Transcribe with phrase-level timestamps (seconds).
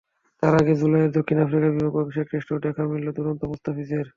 [0.43, 4.07] তার আগে জুলাইয়ে দক্ষিণ আফ্রিকার বিপক্ষে অভিষেক টেস্টেও দেখা মিলল দুরন্ত মুস্তাফিজের।